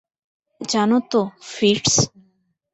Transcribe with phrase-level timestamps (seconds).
[0.61, 1.21] জানো তো,
[1.51, 1.93] ফিটজ?